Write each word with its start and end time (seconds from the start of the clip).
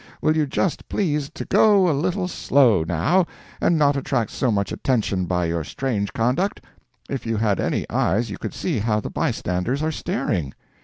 Will 0.19 0.35
you 0.35 0.47
just 0.47 0.89
please 0.89 1.29
to 1.29 1.45
go 1.45 1.87
a 1.87 1.93
little 1.93 2.27
slow, 2.27 2.83
now, 2.83 3.27
and 3.61 3.77
not 3.77 3.95
attract 3.95 4.31
so 4.31 4.49
much 4.51 4.71
attention 4.71 5.27
by 5.27 5.45
your 5.45 5.63
strange 5.63 6.11
conduct? 6.11 6.59
If 7.07 7.27
you 7.27 7.37
had 7.37 7.59
any 7.59 7.87
eyes 7.87 8.31
you 8.31 8.39
could 8.39 8.55
see 8.55 8.79
how 8.79 8.99
the 8.99 9.11
bystanders 9.11 9.83
are 9.83 9.91
staring." 9.91 10.55